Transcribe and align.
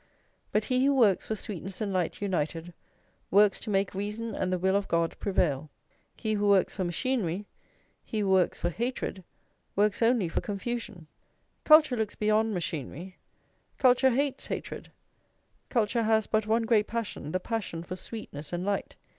But 0.51 0.63
he 0.63 0.83
who 0.83 0.95
works 0.95 1.27
for 1.27 1.35
sweetness 1.35 1.79
and 1.79 1.93
light 1.93 2.23
united, 2.23 2.73
works 3.29 3.59
to 3.59 3.69
make 3.69 3.93
reason 3.93 4.33
and 4.33 4.51
the 4.51 4.57
will 4.57 4.75
of 4.75 4.87
God 4.87 5.15
prevail. 5.19 5.69
He 6.17 6.33
who 6.33 6.49
works 6.49 6.75
for 6.75 6.83
machinery, 6.83 7.45
he 8.03 8.21
who 8.21 8.29
works 8.29 8.59
for 8.59 8.71
hatred, 8.71 9.23
works 9.75 10.01
only 10.01 10.27
for 10.27 10.41
confusion. 10.41 11.05
Culture 11.65 11.95
looks 11.97 12.15
beyond 12.15 12.51
machinery, 12.55 13.19
culture 13.77 14.09
hates 14.09 14.47
hatred; 14.47 14.89
culture 15.69 16.01
has 16.01 16.25
but 16.25 16.47
one 16.47 16.63
great 16.63 16.87
passion, 16.87 17.31
the 17.31 17.39
passion 17.39 17.83
for 17.83 17.95
sweetness 17.95 18.51
and 18.51 18.65
light. 18.65 18.95